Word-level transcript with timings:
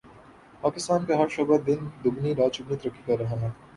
پاکستان 0.61 1.05
کا 1.05 1.17
ہر 1.17 1.27
شعبہ 1.29 1.57
دن 1.67 1.79
دگنی 2.03 2.33
رات 2.35 2.51
چگنی 2.53 2.75
ترقی 2.77 3.01
کر 3.05 3.19
رہا 3.19 3.39
ہے 3.41 3.49